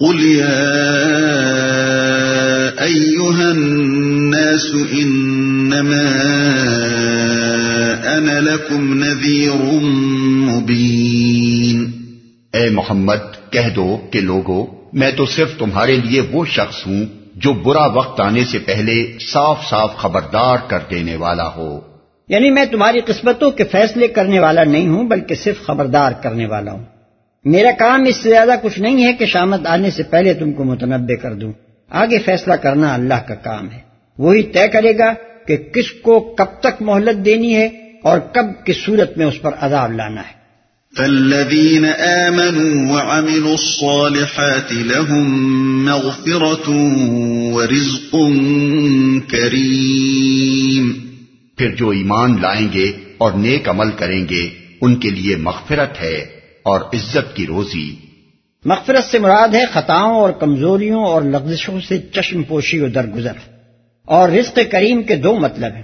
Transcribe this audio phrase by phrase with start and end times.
[0.00, 0.60] قل يا
[2.84, 6.06] أيها الناس إنما
[8.18, 9.82] أنا لكم نذير
[10.48, 11.84] مبين
[12.52, 17.04] اے محمد کہہ دو کہ لوگو میں تو صرف تمہارے لیے وہ شخص ہوں
[17.34, 21.80] جو برا وقت آنے سے پہلے صاف صاف خبردار کر دینے والا ہو۔
[22.28, 26.72] یعنی میں تمہاری قسمتوں کے فیصلے کرنے والا نہیں ہوں بلکہ صرف خبردار کرنے والا
[26.72, 26.99] ہوں۔
[27.44, 30.64] میرا کام اس سے زیادہ کچھ نہیں ہے کہ شامت آنے سے پہلے تم کو
[30.64, 31.52] متنوع کر دوں۔
[31.90, 33.78] آگے فیصلہ کرنا اللہ کا کام ہے۔
[34.18, 35.14] وہی طے کرے گا
[35.46, 37.66] کہ کس کو کب تک مہلت دینی ہے
[38.02, 40.40] اور کب کس صورت میں اس پر عذاب لانا ہے۔
[40.96, 41.84] فالذين
[42.26, 45.32] آمنوا وعملوا الصالحات لهم
[45.84, 46.72] مغفرة
[47.52, 48.14] ورزق
[49.30, 50.92] كريم۔
[51.58, 54.48] پھر جو ایمان لائیں گے اور نیک عمل کریں گے
[54.80, 57.94] ان کے لیے مغفرت ہے۔ اور عزت کی روزی۔
[58.64, 63.32] مغفرت سے مراد ہے خطاؤں اور کمزوریوں اور لغزشوں سے چشم پوشی و درگزر۔
[64.04, 65.82] اور رزق کریم کے دو مطلب ہیں۔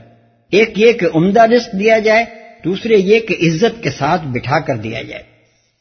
[0.50, 2.24] ایک یہ کہ عمدہ رزق دیا جائے
[2.64, 5.22] دوسرے یہ کہ عزت کے ساتھ بٹھا کر دیا جائے۔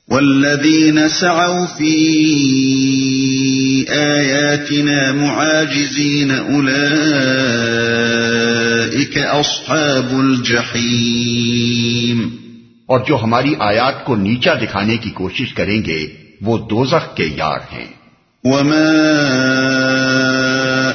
[0.08, 12.45] والذین سعوا فی آیاتنا معاجزین اولئیک اصحاب الجحیم۔
[12.88, 16.08] اور جو ہماری آیات کو نیچا دکھانے کی کوشش کریں گے،
[16.42, 17.86] وہ دوزخ کے یار ہیں۔
[18.44, 18.92] وما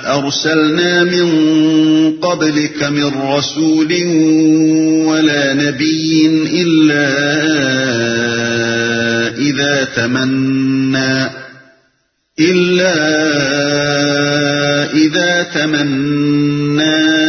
[0.05, 1.31] ارسلنا من
[2.23, 3.93] قبلك من رسول
[5.07, 6.27] ولا نبي
[6.63, 7.07] الا
[9.39, 11.23] اذا تمنى
[12.51, 12.95] الا
[14.93, 17.21] اذا تمنى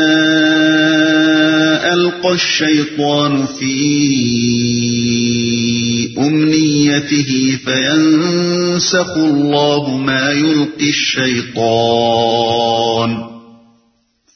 [2.22, 3.76] القى الشيطان في
[6.18, 11.98] أمنيته فينسخ الله ما يلقي الشيطان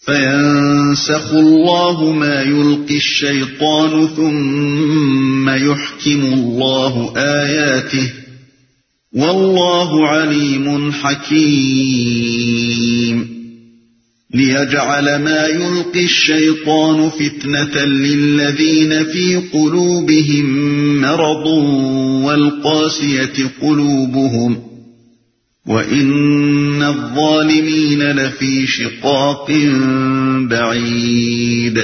[0.05, 8.13] فينسخ الله ما يلقي الشيطان ثم يحكم الله آياته
[9.13, 12.55] والله عليم حكيم
[14.35, 20.45] ليجعل ما يلقي الشيطان فتنة للذين في قلوبهم
[21.01, 21.47] مرض
[22.25, 24.57] والقاسية قلوبهم
[25.67, 29.51] وإن الظالمين لفي شقاق
[30.49, 31.83] بعيد.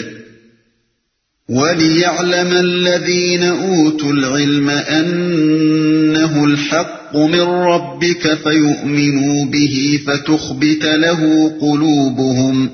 [1.49, 12.69] وليعلم الذين أوتوا العلم أنه الحق من ربك فيؤمنوا به فتخبت له قلوبهم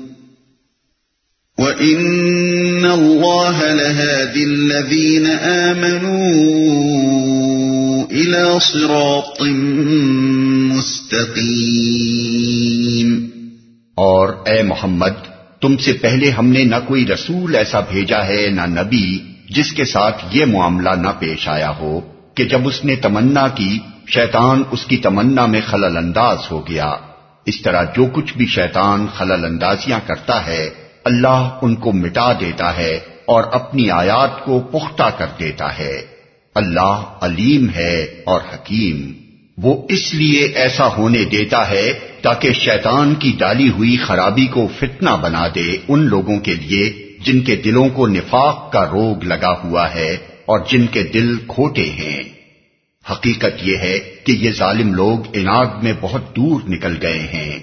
[1.58, 6.38] وإن الله لهادي الذين آمنوا
[8.10, 9.42] إلى صراط
[10.76, 13.28] مستقيم۔
[13.94, 15.12] اور اے محمد،
[15.60, 19.18] تم سے پہلے ہم نے نہ کوئی رسول ایسا بھیجا ہے نہ نبی
[19.50, 22.00] جس کے ساتھ یہ معاملہ نہ پیش آیا ہو
[22.34, 23.78] کہ جب اس نے تمنا کی
[24.14, 26.94] شیطان اس کی تمنا میں خلل انداز ہو گیا۔
[27.46, 30.70] اس طرح جو کچھ بھی شیطان خلل اندازیاں کرتا ہے،
[31.04, 36.02] اللہ ان کو مٹا دیتا ہے اور اپنی آیات کو پختہ کر دیتا ہے۔
[36.54, 39.12] اللہ علیم ہے اور حکیم۔
[39.62, 41.92] وہ اس لیے ایسا ہونے دیتا ہے
[42.22, 47.40] تاکہ شیطان کی ڈالی ہوئی خرابی کو فتنہ بنا دے ان لوگوں کے لیے جن
[47.40, 50.12] کے دلوں کو نفاق کا روگ لگا ہوا ہے
[50.46, 52.37] اور جن کے دل کھوٹے ہیں۔
[53.10, 57.58] حقیقت یہ ہے کہ یہ ظالم لوگ اناگ میں بہت دور نکل گئے ہیں۔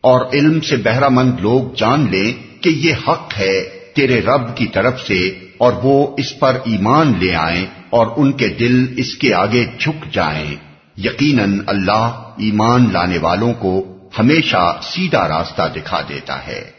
[0.00, 3.64] اور علم سے بہرہ مند لوگ جان لیں کہ یہ حق ہے
[3.94, 5.28] تیرے رب کی طرف سے
[5.58, 10.14] اور وہ اس پر ایمان لے آئیں اور ان کے دل اس کے آگے جھک
[10.14, 10.54] جائیں۔
[10.96, 16.70] یقیناً اللہ ایمان لانے والوں کو ہمیشہ سیدھا راستہ دکھا دیتا ہے۔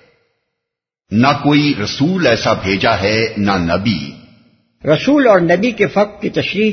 [1.11, 4.11] نہ کوئی رسول ایسا بھیجا ہے، نہ نبی۔
[4.87, 6.71] رسول اور نبی کے فق کی تشریح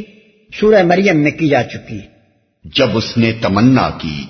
[0.55, 1.99] سورہ مریم میں کی جا چکی
[2.65, 4.25] جب اس نے تمنا کی۔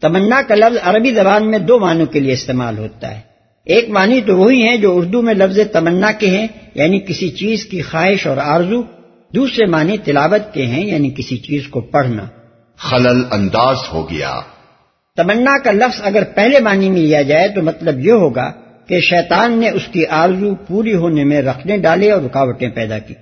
[0.00, 3.20] تمنا کا لفظ عربی زبان میں دو معنوں کے لیے استعمال ہوتا ہے۔
[3.64, 7.64] ایک معنی تو وہی ہیں جو اردو میں لفظ تمنا کے ہیں یعنی کسی چیز
[7.64, 8.82] کی خواہش اور آرزو۔
[9.34, 12.26] دوسرے معنی تلاوت کے ہیں یعنی کسی چیز کو پڑھنا۔
[12.76, 14.40] خلل انداز ہو گیا۔
[15.16, 18.52] تمنا کا لفظ اگر پہلے معنی میں لیا جائے تو مطلب یہ ہوگا
[18.86, 23.14] کہ شیطان نے اس کی آرزو پوری ہونے میں رکھنے ڈالے اور رکاوٹیں پیدا کی۔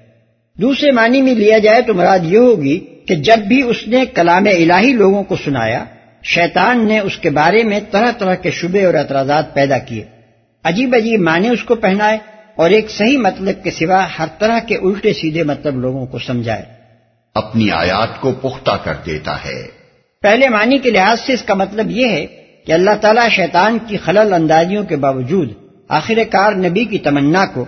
[0.57, 4.45] دوسرے معنی میں لیا جائے تو مراد یہ ہوگی کہ جب بھی اس نے کلام
[4.45, 5.85] الہی لوگوں کو سنایا
[6.23, 10.05] شیطان نے اس کے بارے میں طرح طرح کے شبے اور اعتراضات پیدا کیے۔
[10.65, 12.19] عجیب عجیب معنی اس کو پہنائے
[12.57, 16.63] اور ایک صحیح مطلب کے سوا ہر طرح کے الٹے سیدھے مطلب لوگوں کو سمجھائے۔
[17.35, 19.77] اپنی آیات کو پختہ کر دیتا ہے۔
[20.23, 22.27] پہلے معنی کے لحاظ سے اس کا مطلب یہ ہے
[22.67, 25.53] کہ اللہ تعالیٰ شیطان کی خلل اندازیوں کے باوجود
[25.89, 27.65] آخر کار نبی کی تمنا کو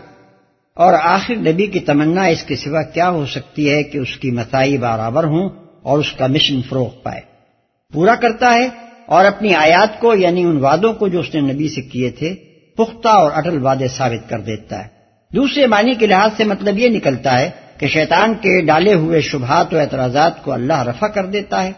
[0.78, 4.30] اور آخر نبی کی تمنا اس کے سوا کیا ہو سکتی ہے کہ اس کی
[4.30, 5.48] مسائی برابر ہوں
[5.82, 7.20] اور اس کا مشن فروغ پائے۔
[7.92, 8.68] پورا کرتا ہے
[9.06, 12.34] اور اپنی آیات کو یعنی ان وعدوں کو جو اس نے نبی سے کیے تھے،
[12.76, 14.88] پختہ اور اٹل وعدے ثابت کر دیتا ہے۔
[15.34, 19.74] دوسرے معنی کے لحاظ سے مطلب یہ نکلتا ہے کہ شیطان کے ڈالے ہوئے شبہات
[19.74, 21.72] و اعتراضات کو اللہ رفع کر دیتا ہے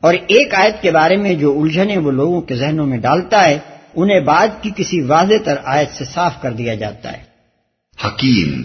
[0.00, 3.58] اور ایک آیت کے بارے میں جو الجھنے وہ لوگوں کے ذہنوں میں ڈالتا ہے،
[3.94, 7.27] انہیں بعد کی کسی واضح تر آیت سے صاف کر دیا جاتا ہے۔
[8.06, 8.62] حکیم۔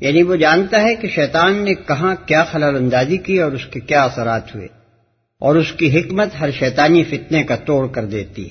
[0.00, 3.80] یعنی وہ جانتا ہے کہ شیطان نے کہاں کیا خلل اندازی کی اور اس کے
[3.80, 4.66] کیا اثرات ہوئے۔
[5.40, 8.48] اور اس کی حکمت ہر شیطانی فتنے کا توڑ کر دیتی۔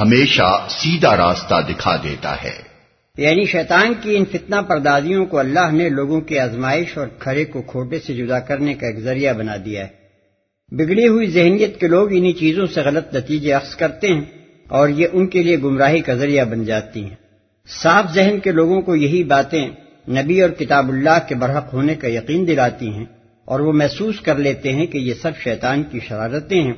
[0.00, 2.72] ہمیشہ سیدھا راستہ دکھا دیتا ہے۔
[3.18, 7.62] یعنی شیطان کی ان فتنہ پردازیوں کو اللہ نے لوگوں کی آزمائش اور کھڑے کو
[7.62, 10.02] کھوٹے سے جدا کرنے کا ایک ذریعہ بنا دیا ہے۔
[10.76, 14.24] بگڑی ہوئی ذہنیت کے لوگ انہی چیزوں سے غلط نتیجے اخذ کرتے ہیں
[14.68, 17.21] اور یہ ان کے لیے گمراہی کا ذریعہ بن جاتی ہیں۔
[17.68, 19.70] صاف ذہن کے لوگوں کو یہی باتیں
[20.08, 23.04] نبی اور کتاب اللہ کے برحق ہونے کا یقین دلاتی ہیں
[23.44, 26.72] اور وہ محسوس کر لیتے ہیں کہ یہ سب شیطان کی شرارتیں ہیں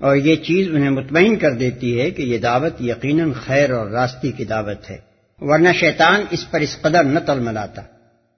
[0.00, 4.32] اور یہ چیز انہیں مطمئن کر دیتی ہے کہ یہ دعوت یقیناً خیر اور راستی
[4.32, 4.98] کی دعوت ہے،
[5.40, 7.82] ورنہ شیطان اس پر اس قدر نہ تل ملاتا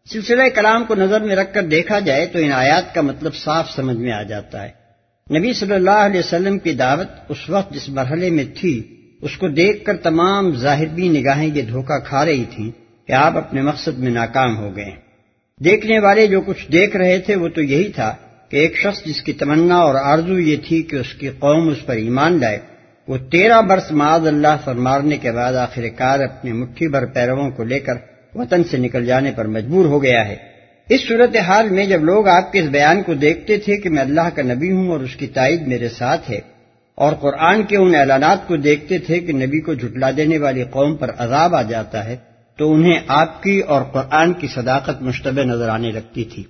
[0.07, 3.71] سلسلہ کلام کو نظر میں رکھ کر دیکھا جائے تو ان آیات کا مطلب صاف
[3.71, 4.71] سمجھ میں آ جاتا ہے۔
[5.39, 9.49] نبی صلی اللہ علیہ وسلم کی دعوت اس وقت جس مرحلے میں تھی اس کو
[9.49, 12.71] دیکھ کر تمام ظاہر بھی نگاہیں یہ دھوکہ کھا رہی تھیں
[13.09, 14.91] کہ آپ اپنے مقصد میں ناکام ہو گئے۔
[15.65, 18.15] دیکھنے والے جو کچھ دیکھ رہے تھے وہ تو یہی تھا
[18.49, 21.87] کہ ایک شخص جس کی تمنا اور آرزو یہ تھی کہ اس کی قوم اس
[21.87, 22.59] پر ایمان لائے،
[23.09, 27.51] وہ تیرہ برس معاذ اللہ پر مارنے کے بعد آخر کار اپنے مٹھی بھر پیرووں
[27.51, 27.95] کو لے کر
[28.35, 30.37] وطن سے نکل جانے پر مجبور ہو گیا ہے۔
[30.89, 34.03] اس صورت حال میں جب لوگ آپ کے اس بیان کو دیکھتے تھے کہ میں
[34.03, 36.41] اللہ کا نبی ہوں اور اس کی تائید میرے ساتھ ہے
[36.95, 40.97] اور قرآن کے ان اعلانات کو دیکھتے تھے کہ نبی کو جھٹلا دینے والی قوم
[40.97, 42.17] پر عذاب آ جاتا ہے،
[42.57, 46.43] تو انہیں آپ کی اور قرآن کی صداقت مشتبہ نظر آنے لگتی تھی۔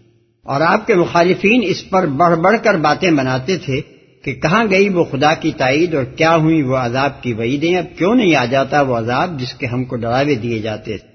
[0.45, 3.81] اور آپ کے مخالفین اس پر بڑھ بڑھ کر باتیں بناتے تھے
[4.25, 7.99] کہ کہاں گئی وہ خدا کی تائید اور کیا ہوئی وہ عذاب کی وعیدیں، اب
[7.99, 11.13] کیوں نہیں آ جاتا وہ عذاب جس کے ہم کو ڈراوے دیے جاتے تھے۔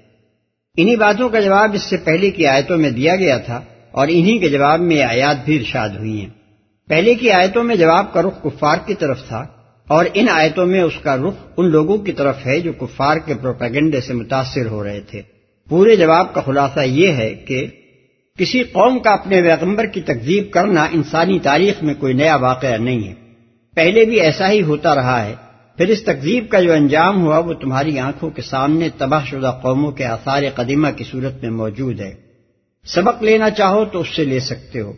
[0.76, 3.60] انہی باتوں کا جواب اس سے پہلے کی آیتوں میں دیا گیا تھا
[3.90, 6.37] اور انہی کے جواب میں آیات بھی ارشاد ہوئی ہیں۔
[6.88, 9.44] پہلے کی آیتوں میں جواب کا رخ کفار کی طرف تھا،
[9.88, 13.34] اور ان آیتوں میں اس کا رخ ان لوگوں کی طرف ہے جو کفار کے
[13.34, 15.22] پروپیگنڈے سے متاثر ہو رہے تھے۔
[15.68, 17.66] پورے جواب کا خلاصہ یہ ہے کہ
[18.38, 23.08] کسی قوم کا اپنے پیغمبر کی تکذیب کرنا انسانی تاریخ میں کوئی نیا واقعہ نہیں
[23.08, 23.14] ہے۔
[23.76, 25.34] پہلے بھی ایسا ہی ہوتا رہا ہے۔
[25.76, 29.90] پھر اس تکذیب کا جو انجام ہوا وہ تمہاری آنکھوں کے سامنے تباہ شدہ قوموں
[29.92, 32.14] کے آثار قدیمہ کی صورت میں موجود ہے۔
[32.86, 34.92] سبق لینا چاہو تو اس سے لے سکتے ہو۔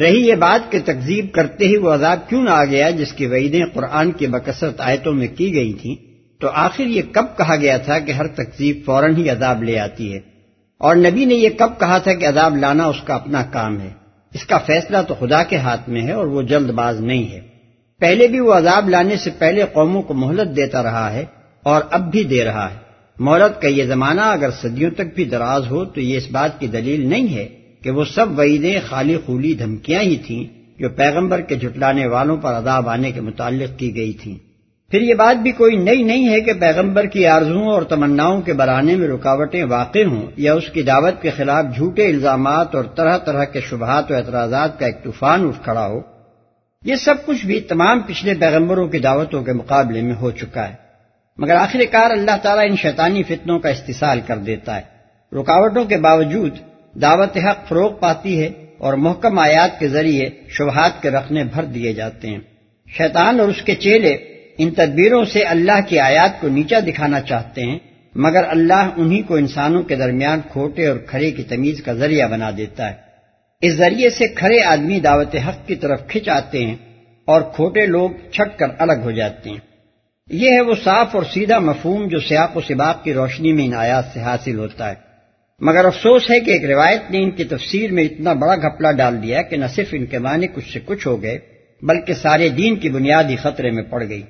[0.00, 3.26] رہی یہ بات کہ تکذیب کرتے ہی وہ عذاب کیوں نہ آ گیا جس کی
[3.26, 5.94] وعیدیں قرآن کی بکثرت آیتوں میں کی گئی تھیں؟
[6.40, 10.12] تو آخر یہ کب کہا گیا تھا کہ ہر تکذیب فوراً ہی عذاب لے آتی
[10.12, 10.20] ہے؟
[10.78, 13.90] اور نبی نے یہ کب کہا تھا کہ عذاب لانا اس کا اپنا کام ہے؟
[14.34, 17.40] اس کا فیصلہ تو خدا کے ہاتھ میں ہے اور وہ جلد باز نہیں ہے۔
[17.98, 21.24] پہلے بھی وہ عذاب لانے سے پہلے قوموں کو مہلت دیتا رہا ہے
[21.62, 22.76] اور اب بھی دے رہا ہے۔
[23.18, 26.66] مہلت کا یہ زمانہ اگر صدیوں تک بھی دراز ہو تو یہ اس بات کی
[26.66, 27.48] دلیل نہیں ہے
[27.82, 32.52] کہ وہ سب وعیدیں خالی خولی دھمکیاں ہی تھیں جو پیغمبر کے جھٹلانے والوں پر
[32.52, 34.52] عذاب آنے کے متعلق کی گئی تھیں۔
[34.90, 38.52] پھر یہ بات بھی کوئی نئی نہیں ہے کہ پیغمبر کی آرزوں اور تمناؤں کے
[38.52, 43.18] برانے میں رکاوٹیں واقع ہوں یا اس کی دعوت کے خلاف جھوٹے الزامات اور طرح
[43.18, 46.00] طرح کے شبہات و اعتراضات کا ایک طوفان اٹھ کھڑا ہو۔
[46.84, 50.74] یہ سب کچھ بھی تمام پچھلے پیغمبروں کی دعوتوں کے مقابلے میں ہو چکا ہے۔
[51.38, 54.82] مگر آخر کار اللہ تعالیٰ ان شیطانی فتنوں کا استحصال کر دیتا ہے۔
[55.40, 56.52] رکاوٹوں کے باوجود
[56.94, 61.92] دعوت حق فروغ پاتی ہے اور محکم آیات کے ذریعے شبہات کے رکھنے بھر دیے
[61.92, 62.38] جاتے ہیں۔
[62.98, 64.10] شیطان اور اس کے چیلے
[64.58, 67.78] ان تدبیروں سے اللہ کی آیات کو نیچا دکھانا چاہتے ہیں،
[68.14, 72.50] مگر اللہ انہی کو انسانوں کے درمیان کھوٹے اور کھڑے کی تمیز کا ذریعہ بنا
[72.56, 72.94] دیتا ہے۔
[73.60, 76.76] اس ذریعے سے کھڑے آدمی دعوت حق کی طرف کھچ آتے ہیں
[77.24, 79.58] اور کھوٹے لوگ چھٹ کر الگ ہو جاتے ہیں۔
[80.30, 83.74] یہ ہے وہ صاف اور سیدھا مفہوم جو سیاق و سباق کی روشنی میں ان
[83.74, 85.11] آیات سے حاصل ہوتا ہے۔
[85.64, 89.22] مگر افسوس ہے کہ ایک روایت نے ان کی تفسیر میں اتنا بڑا گھپلا ڈال
[89.22, 91.38] دیا کہ نہ صرف ان کے معنی کچھ سے کچھ ہو گئے،
[91.82, 94.22] بلکہ سارے دین کی بنیادی خطرے میں پڑ گئی۔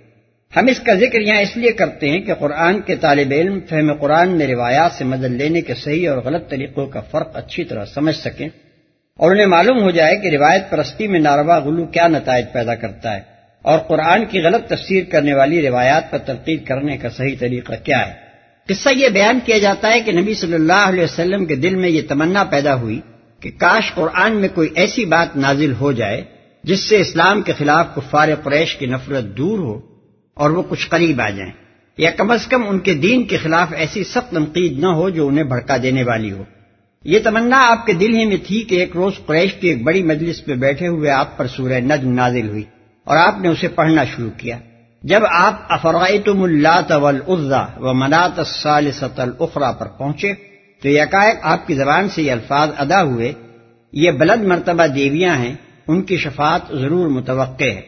[0.57, 3.93] ہم اس کا ذکر یہاں اس لیے کرتے ہیں کہ قرآن کے طالب علم فہم
[3.93, 7.85] قرآن میں روایات سے مدد لینے کے صحیح اور غلط طریقوں کا فرق اچھی طرح
[7.85, 8.49] سمجھ سکیں
[9.17, 13.17] اور انہیں معلوم ہو جائے کہ روایت پرستی میں ناروا غلو کیا نتائج پیدا کرتا
[13.17, 13.21] ہے
[13.63, 18.07] اور قرآن کی غلط تفسیر کرنے والی روایات پر تنقید کرنے کا صحیح طریقہ کیا
[18.09, 18.22] ہے۔
[18.69, 21.89] قصہ یہ بیان کیا جاتا ہے کہ نبی صلی اللہ علیہ وسلم کے دل میں
[21.89, 23.01] یہ تمنا پیدا ہوئی
[23.41, 26.23] کہ کاش قرآن میں کوئی ایسی بات نازل ہو جائے
[26.65, 29.81] جس سے اسلام کے خلاف کفار قریش کی نفرت دور ہو
[30.37, 31.53] اور وہ کچھ قریب آ جائیں،
[31.99, 35.27] یا کم از کم ان کے دین کے خلاف ایسی سخت تنقید نہ ہو جو
[35.29, 36.45] انہیں بھڑکا دینے والی ہو۔
[37.05, 40.03] یہ تمنا آپ کے دل ہی میں تھی کہ ایک روز قریش کی ایک بڑی
[40.03, 42.63] مجلس پہ بیٹھے ہوئے آپ پر سورہ نجم نازل ہوئی
[43.07, 44.59] اور آپ نے اسے پڑھنا شروع کیا۔
[45.03, 50.33] جب آپ افرائتم اللہ والعزا و منات الثالثۃ الاخرى پر پہنچے،
[50.83, 53.33] تو یکائق آپ کی زبان سے یہ الفاظ ادا ہوئے،
[53.93, 55.55] یہ بلند مرتبہ دیویاں ہیں،
[55.89, 57.81] ان کی شفاعت ضرور متوقع ہے۔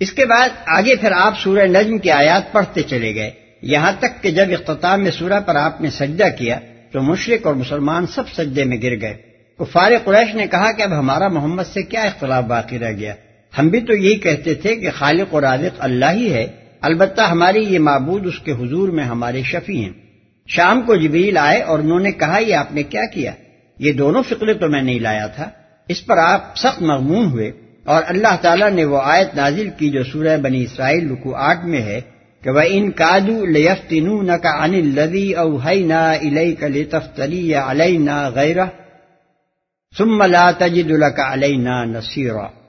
[0.00, 3.30] اس کے بعد آگے پھر آپ سورہ نجم کی آیات پڑھتے چلے گئے۔
[3.62, 6.58] یہاں تک کہ جب اختتام میں سورہ پر آپ نے سجدہ کیا،
[6.92, 9.16] تو مشرق اور مسلمان سب سجدے میں گر گئے۔
[9.58, 13.14] کفار قریش نے کہا کہ اب ہمارا محمد سے کیا اختلاف باقی رہ گیا؟
[13.58, 16.46] ہم بھی تو یہی کہتے تھے کہ خالق اور رازق اللہ ہی ہے،
[16.80, 19.92] البتہ ہماری یہ معبود اس کے حضور میں ہمارے شفیع ہیں۔
[20.48, 23.32] شام کو جبریل آئے اور انہوں نے کہا، یہ آپ نے کیا کیا؟
[23.78, 25.50] یہ دونوں فکرے تو میں نہیں لایا تھا۔
[25.88, 27.52] اس پر آپ سخت مغمون ہوئے
[27.84, 31.80] اور اللہ تعالیٰ نے وہ آیت نازل کی جو سورہ بنی اسرائیل رکو آٹھ میں
[31.80, 32.00] ہے
[32.42, 38.28] کہ وہ ان کادو لیفتین کا ان لدی او نا الئی کا لطفتری یا علینا
[38.28, 38.64] غیرہ
[39.98, 42.59] ثم لا تجد لك علینا نصیرا۔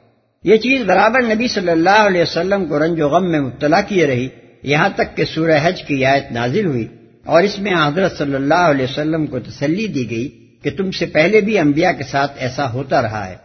[0.44, 4.06] یہ چیز برابر نبی صلی اللہ علیہ وسلم کو رنج و غم میں مبتلا کیے
[4.08, 4.28] رہی،
[4.64, 6.88] یہاں تک کہ سورہ حج کی آیت نازل ہوئی
[7.26, 10.28] اور اس میں حضرت صلی اللہ علیہ وسلم کو تسلی دی گئی
[10.64, 13.36] کہ تم سے پہلے بھی انبیاء کے ساتھ ایسا ہوتا رہا ہے۔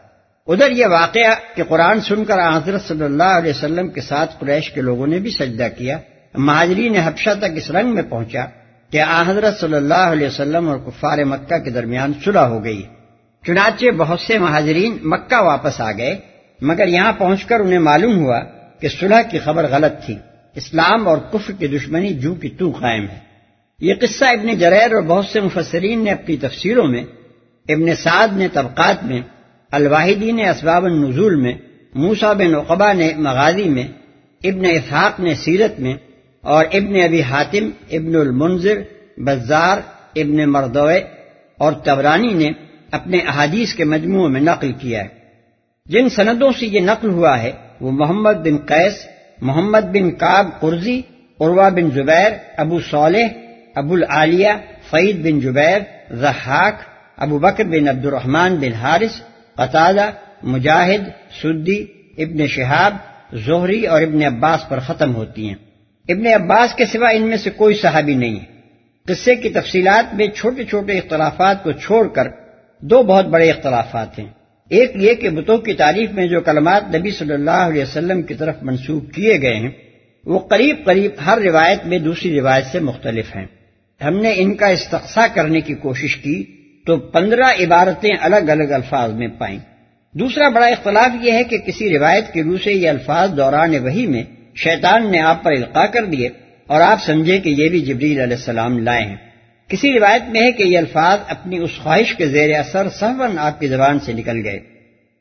[0.48, 4.70] ادھر یہ واقعہ کہ قرآن سن کر حضرت صلی اللہ علیہ وسلم کے ساتھ قریش
[4.70, 5.98] کے لوگوں نے بھی سجدہ کیا،
[6.34, 8.44] مہاجرین حبشہ تک اس رنگ میں پہنچا
[8.90, 12.82] کہ حضرت صلی اللہ علیہ وسلم اور کفار مکہ کے درمیان صلح ہو گئی۔
[13.44, 16.14] چنانچہ بہت سے مہاجرین مکہ واپس آ گئے
[16.60, 18.40] مگر یہاں پہنچ کر انہیں معلوم ہوا
[18.80, 20.16] کہ صلح کی خبر غلط تھی۔
[20.54, 23.18] اسلام اور کفر کی دشمنی جو کی تو قائم ہے۔
[23.80, 27.04] یہ قصہ ابن جریر اور بہت سے مفسرین نے اپنی تفسیروں میں،
[27.68, 29.20] ابن سعد نے طبقات میں
[29.70, 31.52] الواحدی نے اسباب النزول میں
[31.94, 33.88] موسا بن اقبا نے مغازی میں،
[34.44, 35.94] ابن اسحاق نے سیرت میں،
[36.40, 38.78] اور ابن ابی حاتم، ابن المنظر
[39.16, 39.78] بزار،
[40.16, 41.04] ابن مردوئے
[41.58, 42.50] اور تبرانی نے
[42.90, 45.15] اپنے احادیث کے مجموعوں میں نقل کیا ہے۔
[45.88, 49.06] جن سندوں سے یہ نقل ہوا ہے، وہ محمد بن قیس،
[49.40, 51.02] محمد بن کاب قرضی
[51.40, 53.26] عروا بن زبیر، ابو صالح،
[53.74, 54.52] ابو العالیہ
[54.90, 56.74] فعید بن جبیر رحاق
[57.16, 59.20] ابو بکر بن عبد الرحمن بن حارث
[59.54, 60.10] قطادہ
[60.42, 61.02] مجاہد،
[61.42, 61.84] سدی،
[62.18, 62.96] ابن شہاب،
[63.36, 65.54] زہری اور ابن عباس پر ختم ہوتی ہیں۔
[66.08, 68.44] ابن عباس کے سوا ان میں سے کوئی صحابی نہیں ہے۔
[69.06, 72.28] قصے کی تفصیلات میں چھوٹے چھوٹے اختلافات کو چھوڑ کر
[72.80, 74.28] دو بہت بڑے اختلافات ہیں۔
[74.68, 78.34] ایک یہ کہ بتوں کی تعریف میں جو کلمات نبی صلی اللہ علیہ وسلم کی
[78.34, 79.70] طرف منسوخ کیے گئے ہیں،
[80.24, 83.46] وہ قریب قریب ہر روایت میں دوسری روایت سے مختلف ہیں۔
[84.04, 86.44] ہم نے ان کا استقصا کرنے کی کوشش کی
[86.86, 89.58] تو پندرہ عبارتیں الگ الگ الفاظ میں پائیں۔
[90.12, 94.06] دوسرا بڑا اختلاف یہ ہے کہ کسی روایت کے روح سے یہ الفاظ دوران وہی
[94.06, 94.22] میں
[94.54, 96.28] شیطان نے آپ پر القاع کر دیے
[96.66, 99.16] اور آپ سمجھے کہ یہ بھی جبریل علیہ السلام لائے ہیں۔
[99.68, 103.60] کسی روایت میں ہے کہ یہ الفاظ اپنی اس خواہش کے زیر اثر سہون آپ
[103.60, 104.58] کی زبان سے نکل گئے۔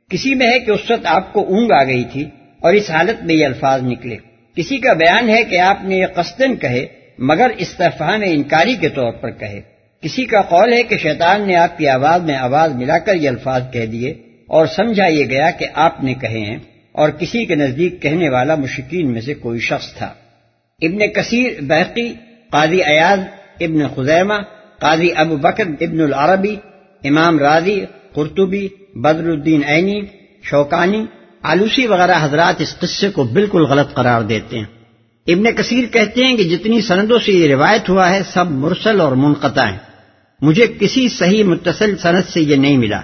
[0.10, 2.26] کسی میں ہے کہ اس وقت آپ کو اونگ آ گئی تھی
[2.62, 4.18] اور اس حالت میں یہ الفاظ نکلے۔
[4.56, 6.86] کسی کا بیان ہے کہ آپ نے یہ قصدن کہے،
[7.20, 9.62] مگر استفہام انکاری کے طور پر کہے۔
[10.02, 13.30] کسی کا قول ہے کہ شیطان نے آپ کی آواز میں آواز ملا کر یہ
[13.30, 14.12] الفاظ کہہ دیے
[14.48, 16.58] اور سمجھا یہ گیا کہ آپ نے کہے ہیں
[16.92, 20.14] اور کسی کے نزدیک کہنے والا مشکین میں سے کوئی شخص تھا۔
[20.82, 22.14] ابن کثیر بحقی
[22.52, 23.20] قاضی ایاز
[23.60, 24.34] ابن خزیمہ،
[24.80, 26.56] قاضی ابو بکر ابن العربی،
[27.04, 30.02] امام راضی، قرطبی بدر الدین عینی،
[30.44, 31.06] شوکانی،
[31.42, 34.66] آلوسی وغیرہ حضرات اس قصے کو بالکل غلط قرار دیتے ہیں۔
[35.28, 39.12] ابن کثیر کہتے ہیں کہ جتنی سندوں سے یہ روایت ہوا ہے، سب مرسل اور
[39.12, 39.78] منقطع ہیں۔
[40.42, 43.02] مجھے کسی صحیح متصل سند سے یہ نہیں ملا۔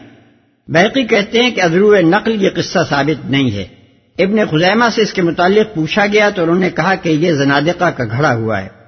[0.67, 3.65] بحقی کہتے ہیں کہ ادرو نقل یہ قصہ ثابت نہیں ہے۔
[4.19, 7.85] ابن خزیمہ سے اس کے متعلق پوچھا گیا تو انہوں نے کہا کہ یہ زنادقہ
[7.85, 8.80] کا گھڑا ہوا ہے۔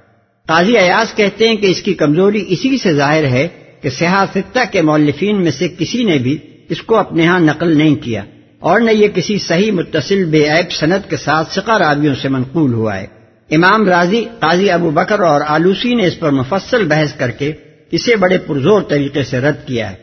[0.48, 3.48] قاضی ایاز کہتے ہیں کہ اس کی کمزوری اسی سے ظاہر ہے
[3.82, 6.38] کہ سیاح سیاستہ کے مولفین میں سے کسی نے بھی
[6.70, 8.24] اس کو اپنے ہاں نقل نہیں کیا
[8.60, 12.74] اور نہ یہ کسی صحیح متصل بے عیب صنعت کے ساتھ سقا رابیوں سے منقول
[12.74, 13.08] ہوا ہے۔
[13.50, 17.52] امام راضی قاضی ابو بکر اور آلوسی نے اس پر مفصل بحث کر کے
[17.92, 19.96] اسے بڑے پرزور طریقے سے رد کیا ہے۔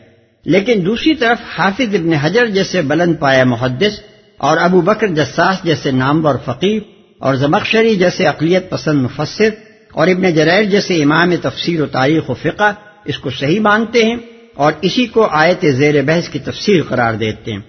[0.45, 3.99] لیکن دوسری طرف حافظ ابن حجر جیسے بلند پایا محدث
[4.37, 6.81] اور ابو بکر جساس جیسے نامور فقیر
[7.17, 9.49] اور زمخشری جیسے اقلیت پسند مفسر
[9.93, 12.73] اور ابن جریر جیسے امام تفسیر و تاریخ و فقہ
[13.05, 14.15] اس کو صحیح مانتے ہیں
[14.55, 17.59] اور اسی کو آیت زیر بحث کی تفسیر قرار دیتے ہیں۔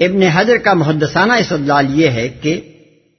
[0.00, 2.60] ابن حضر کا محدثانہ استدلال یہ ہے کہ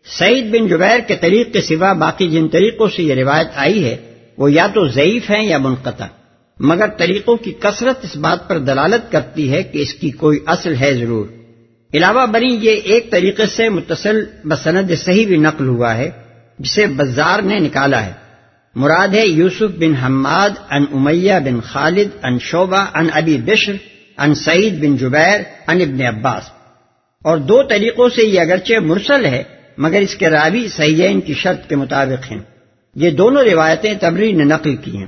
[0.06, 3.98] سعید بن جبیر کے طریق کے سوا باقی جن طریقوں سے یہ روایت آئی ہے،
[4.38, 6.06] وہ یا تو ضعیف ہیں یا منقطع۔
[6.60, 10.76] مگر طریقوں کی کثرت اس بات پر دلالت کرتی ہے کہ اس کی کوئی اصل
[10.76, 11.26] ہے ضرور۔
[11.94, 16.10] علاوہ بری یہ ایک طریقے سے متصل بسند صحیح بھی نقل ہوا ہے،
[16.60, 18.23] جسے بزار نے نکالا ہے۔
[18.75, 23.74] مراد ہے یوسف بن حماد ان امیہ بن خالد ان شعبہ ان ابی بشر
[24.18, 26.44] ان سعید بن جبیر ان ابن عباس۔
[27.24, 29.44] اور دو طریقوں سے یہ اگرچہ مرسل ہے،
[29.77, 32.39] مگر اس کے راوی سیین کی شرط کے مطابق ہیں۔
[32.96, 35.08] یہ دونوں روایتیں تبری نے نقل کی ہیں۔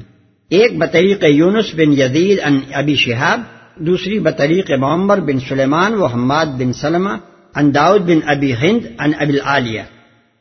[0.49, 3.41] ایک بطریق یونس بن یزید ان ابی شہاب،
[3.75, 7.11] دوسری بطریق معمر بن سلیمان و حماد بن سلمہ
[7.55, 9.81] ان داؤد بن ابی ہند ان ابی العالیہ۔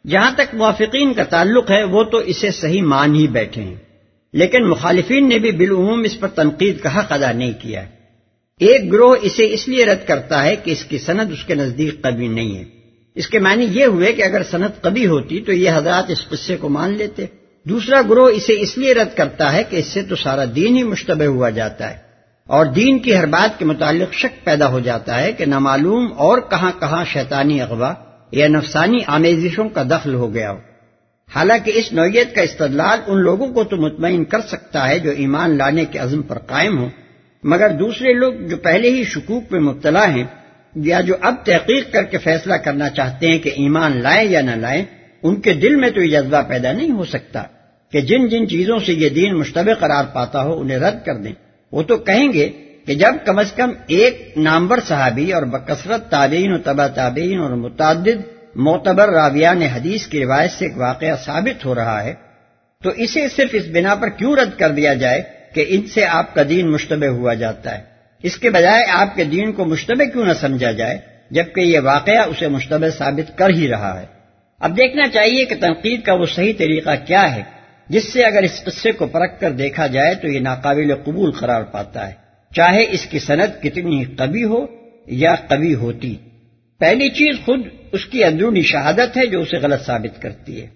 [0.06, 3.74] جہاں تک موافقین کا تعلق ہے، وہ تو اسے صحیح مان ہی بیٹھے ہیں۔
[4.32, 7.82] لیکن مخالفین نے بھی بالعموم اس پر تنقید کا حق ادا نہیں کیا۔
[8.60, 12.02] ایک گروہ اسے اس لیے رد کرتا ہے کہ اس کی صنعت اس کے نزدیک
[12.02, 12.64] قبی نہیں ہے۔
[13.14, 16.56] اس کے معنی یہ ہوئے کہ اگر صنعت کبھی ہوتی تو یہ حضرات اس قصے
[16.56, 17.26] کو مان لیتے۔
[17.64, 20.82] دوسرا گروہ اسے اس لیے رد کرتا ہے کہ اس سے تو سارا دین ہی
[20.82, 21.96] مشتبہ ہوا جاتا ہے۔
[22.46, 26.38] اور دین کی ہر بات کے متعلق شک پیدا ہو جاتا ہے کہ نامعلوم اور
[26.50, 27.94] کہاں کہاں شیطانی اغوا
[28.34, 30.58] یا نفسانی آمیزشوں کا دخل ہو گیا ہو۔
[31.34, 35.58] حالانکہ اس نوعیت کا استدلال ان لوگوں کو تو مطمئن کر سکتا ہے جو ایمان
[35.58, 36.88] لانے کے عزم پر قائم ہو
[37.42, 40.24] مگر دوسرے لوگ جو پہلے ہی شکوک میں مبتلا ہیں
[40.74, 44.50] یا جو اب تحقیق کر کے فیصلہ کرنا چاہتے ہیں کہ ایمان لائیں یا نہ
[44.50, 44.84] لائیں،
[45.22, 47.42] ان کے دل میں تو یہ جذبہ پیدا نہیں ہو سکتا
[47.92, 51.32] کہ جن جن چیزوں سے یہ دین مشتبہ قرار پاتا ہو، انہیں رد کر دیں۔
[51.72, 52.50] وہ تو کہیں گے
[52.86, 57.50] کہ جب کم از کم ایک نامور صحابی اور بکثرت تابعین و تبا تابعین اور
[57.50, 58.22] متعدد
[58.54, 62.14] معتبر راویان حدیث کی روایت سے ایک واقعہ ثابت ہو رہا ہے،
[62.82, 65.22] تو اسے صرف اس بنا پر کیوں رد کر دیا جائے
[65.54, 67.82] کہ ان سے آپ کا دین مشتبہ ہوا جاتا ہے؟
[68.22, 70.98] اس کے بجائے آپ کے دین کو مشتبہ کیوں نہ سمجھا جائے،
[71.30, 74.06] جبکہ یہ واقعہ اسے مشتبہ ثابت کر ہی رہا ہے؟
[74.60, 77.42] اب دیکھنا چاہیے کہ تنقید کا وہ صحیح طریقہ کیا ہے،
[77.88, 81.62] جس سے اگر اس قصے کو پرکھ کر دیکھا جائے تو یہ ناقابل قبول قرار
[81.62, 82.23] پاتا ہے۔
[82.56, 84.66] چاہے اس کی صنعت کتنی قبی ہو
[85.06, 86.16] یا قبی ہوتی۔
[86.78, 87.60] پہلی چیز خود
[87.92, 90.66] اس کی اندرونی شہادت ہے جو اسے غلط ثابت کرتی ہے۔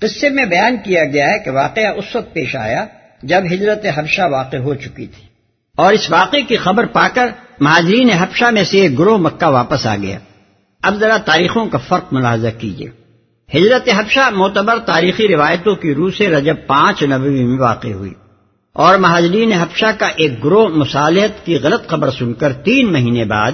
[0.00, 2.86] قصے میں بیان کیا گیا ہے کہ واقعہ اس وقت پیش آیا
[3.22, 5.22] جب ہجرت حبشہ واقع ہو چکی تھی۔
[5.76, 7.26] اور اس واقعے کی خبر پا کر
[7.60, 10.18] مہاجرین حبشہ میں سے ایک گروہ مکہ واپس آ گیا۔
[10.82, 12.88] اب ذرا تاریخوں کا فرق ملاحظہ کیجیے۔
[13.58, 18.12] ہجرت حبشہ معتبر تاریخی روایتوں کی روح سے رجب پانچ نبوی میں واقع ہوئی۔
[18.74, 23.52] اور مہاجرین حبشہ کا ایک گروہ مصالحت کی غلط خبر سن کر تین مہینے بعد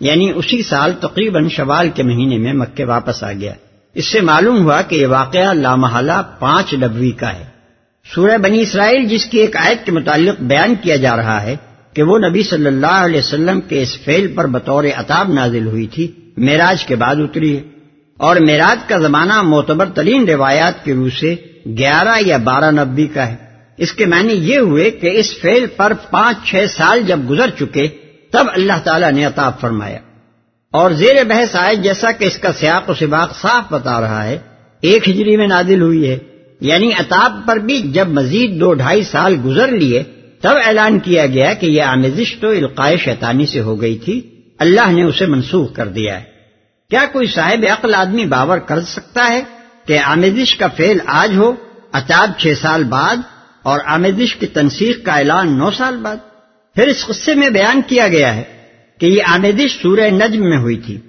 [0.00, 3.52] یعنی اسی سال تقریباً شوال کے مہینے میں مکے واپس آ گیا۔
[3.94, 7.44] اس سے معلوم ہوا کہ یہ واقعہ لامحالہ پانچ نبوی کا ہے۔
[8.14, 11.56] سورہ بنی اسرائیل، جس کی ایک آیت کے متعلق بیان کیا جا رہا ہے
[11.92, 15.86] کہ وہ نبی صلی اللہ علیہ وسلم کے اس فیل پر بطور عطاب نازل ہوئی
[15.86, 17.62] تھی میراج کے بعد اتری ہے۔
[18.16, 21.34] اور میراج کا زمانہ معتبر ترین روایات کے روح سے
[21.66, 23.45] گیارہ یا بارہ نبی کا ہے۔
[23.78, 27.88] اس کے معنی یہ ہوئے کہ اس فیل پر پانچ چھ سال جب گزر چکے،
[28.32, 29.98] تب اللہ تعالیٰ نے عطاب فرمایا۔
[30.72, 34.38] اور زیر بحث آئے، جیسا کہ اس کا سیاق و سباق صاف بتا رہا ہے،
[34.80, 36.18] ایک ہجری میں نادل ہوئی ہے۔
[36.60, 40.02] یعنی عطاب پر بھی جب مزید دو ڈھائی سال گزر لیے،
[40.40, 44.92] تب اعلان کیا گیا کہ یہ آمیزش تو القائے شیطانی سے ہو گئی تھی۔ اللہ
[44.92, 46.24] نے اسے منسوخ کر دیا ہے۔
[46.90, 49.42] کیا کوئی صاحب عقل آدمی باور کر سکتا ہے
[49.86, 51.52] کہ آمیزش کا فعل آج ہو
[51.92, 53.16] اتاب چھ سال بعد
[53.66, 56.16] اور آمیزش کی تنسیخ کا اعلان نو سال بعد۔
[56.74, 58.42] پھر اس قصے میں بیان کیا گیا ہے
[58.98, 61.00] کہ یہ آمیزش سورہ نجم میں ہوئی تھی۔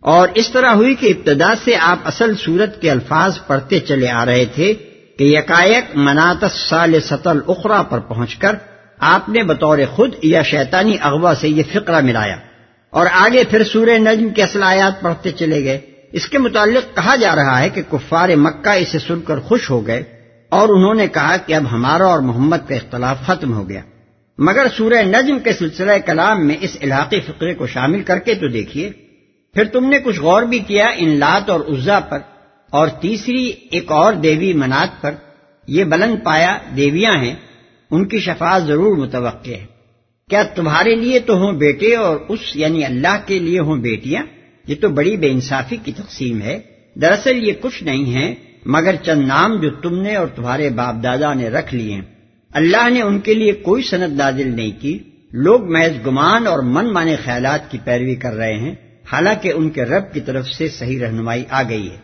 [0.00, 4.26] اور اس طرح ہوئی کہ ابتدا سے آپ اصل صورت کے الفاظ پڑھتے چلے آ
[4.26, 4.74] رہے تھے
[5.18, 8.54] کہ یکایک مناتس سال سطل اخرا پر پہنچ کر
[8.98, 12.36] آپ نے بطور خود یا شیطانی اغوا سے یہ فقرہ ملایا۔
[12.90, 15.80] اور آگے پھر سورہ نجم کے اصل آیات پڑھتے چلے گئے۔
[16.12, 19.86] اس کے متعلق کہا جا رہا ہے کہ کفار مکہ اسے سن کر خوش ہو
[19.86, 20.15] گئے۔
[20.48, 23.80] اور انہوں نے کہا کہ اب ہمارا اور محمد کا اختلاف ختم ہو گیا۔
[24.38, 28.48] مگر سورہ نجم کے سلسلہ کلام میں اس علاقی فقرے کو شامل کر کے تو
[28.48, 28.90] دیکھیے۔
[29.54, 32.18] پھر تم نے کچھ غور بھی کیا ان لات اور عزا پر،
[32.70, 35.14] اور تیسری ایک اور دیوی منات پر۔
[35.66, 37.34] یہ بلند پایا دیویاں ہیں،
[37.90, 39.66] ان کی شفاعت ضرور متوقع ہے۔
[40.30, 44.22] کیا تمہارے لیے تو ہوں بیٹے اور اس یعنی اللہ کے لیے ہوں بیٹیاں؟
[44.66, 46.60] یہ تو بڑی بے انصافی کی تقسیم ہے۔
[46.94, 48.34] دراصل یہ کچھ نہیں ہے۔
[48.66, 52.00] مگر چند نام جو تم نے اور تمہارے باپ دادا نے رکھ لیے
[52.52, 54.98] اللہ نے ان کے لیے کوئی سند نازل نہیں کی۔
[55.32, 58.74] لوگ محض گمان اور من مانے خیالات کی پیروی کر رہے ہیں۔
[59.12, 61.96] حالانکہ ان کے رب کی طرف سے صحیح رہنمائی آ گئی ہے۔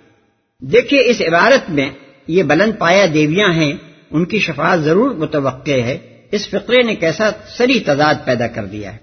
[0.60, 1.90] دیکھیے، اس عبارت میں
[2.28, 3.72] یہ بلند پایا دیویاں ہیں۔
[4.10, 5.98] ان کی شفاعت ضرور متوقع ہے۔
[6.32, 8.98] اس فقرے نے کیسا سری تضاد پیدا کر دیا ہے۔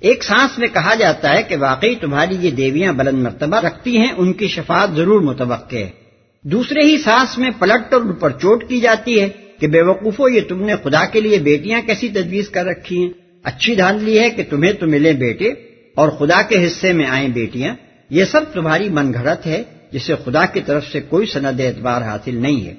[0.00, 4.12] ایک سانس میں کہا جاتا ہے کہ واقعی تمہاری یہ دیویاں بلند مرتبہ رکھتی ہیں۔
[4.16, 6.01] ان کی شفاعت ضرور متوقع ہے۔
[6.44, 9.28] دوسرے ہی سانس میں پلٹ اور اوپر چوٹ کی جاتی ہے
[9.60, 13.08] کہ بے وقوفو یہ تم نے خدا کے لیے بیٹیاں کیسی تجویز کر رکھی ہیں؟
[13.42, 15.48] اچھی دھاندلی ہے کہ تمہیں تو ملے بیٹے
[15.94, 17.74] اور خدا کے حصے میں آئیں بیٹیاں۔
[18.10, 22.36] یہ سب تمہاری من گھڑت ہے، جسے خدا کی طرف سے کوئی سند اعتبار حاصل
[22.36, 22.74] نہیں ہے۔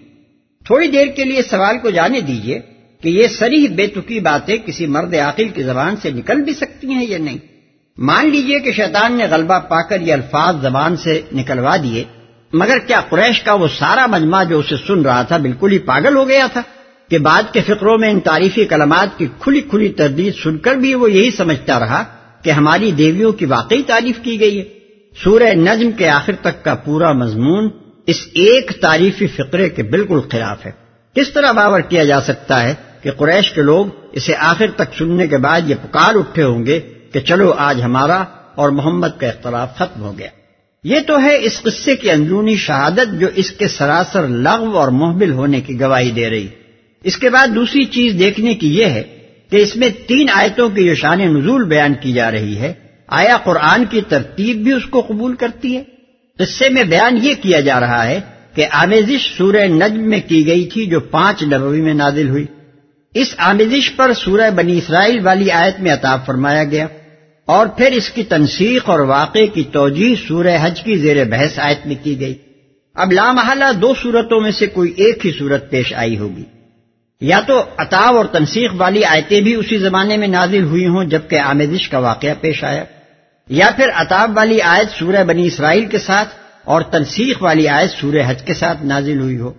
[0.65, 2.59] تھوڑی دیر کے لیے سوال کو جانے دیجیے
[3.01, 6.87] کہ یہ سری بے تکی باتیں کسی مرد عاقل کی زبان سے نکل بھی سکتی
[6.87, 7.37] ہیں یا نہیں؟
[7.97, 12.03] مان لیجیے کہ شیطان نے غلبہ پا کر یہ الفاظ زبان سے نکلوا دیے۔
[12.53, 16.15] مگر کیا قریش کا وہ سارا مجمع جو اسے سن رہا تھا بالکل ہی پاگل
[16.15, 16.61] ہو گیا تھا
[17.09, 20.93] کہ بعد کے فکروں میں ان تعریفی کلمات کی کھلی کھلی تردید سن کر بھی
[20.93, 22.03] وہ یہی سمجھتا رہا
[22.41, 24.63] کہ ہماری دیویوں کی واقعی تعریف کی گئی ہے۔
[25.23, 27.69] سورہ نجم کے آخر تک کا پورا مضمون
[28.05, 30.71] اس ایک تعریفی فقرے کے بالکل خلاف ہے۔
[31.15, 35.27] کس طرح باور کیا جا سکتا ہے کہ قریش کے لوگ اسے آخر تک سننے
[35.27, 36.79] کے بعد یہ پکار اٹھے ہوں گے
[37.11, 38.23] کہ چلو آج ہمارا
[38.55, 40.29] اور محمد کا اختلاف ختم ہو گیا۔
[40.83, 45.31] یہ تو ہے اس قصے کی اندرونی شہادت جو اس کے سراسر لغو اور محبل
[45.31, 46.47] ہونے کی گواہی دے رہی۔
[47.03, 49.03] اس کے بعد دوسری چیز دیکھنے کی یہ ہے
[49.49, 52.73] کہ اس میں تین آیتوں کی جو شان نزول بیان کی جا رہی ہے۔
[53.07, 55.83] آیا قرآن کی ترتیب بھی اس کو قبول کرتی ہے؟
[56.39, 58.19] قصے میں بیان یہ کیا جا رہا ہے
[58.55, 62.45] کہ آمیزش سورہ نجم میں کی گئی تھی جو پانچ نبوی میں نازل ہوئی۔
[63.13, 66.87] اس آمیزش پر سورہ بنی اسرائیل والی آیت میں عطاب فرمایا گیا۔
[67.45, 71.87] اور پھر اس کی تنسیق اور واقع کی توجہ سورہ حج کی زیر بحث آیت
[71.87, 72.33] میں کی گئی۔
[72.95, 76.43] اب لامحلہ دو صورتوں میں سے کوئی ایک ہی صورت پیش آئی ہوگی۔
[77.21, 81.39] یا تو اتاو اور تنسیخ والی آیتیں بھی اسی زمانے میں نازل ہوئی ہوں جبکہ
[81.39, 82.83] آمیزش کا واقعہ پیش آیا۔
[83.49, 86.29] یا پھر اتاب والی آیت سورہ بنی اسرائیل کے ساتھ
[86.63, 89.53] اور تنسیخ والی آیت سورہ حج کے ساتھ نازل ہوئی ہو۔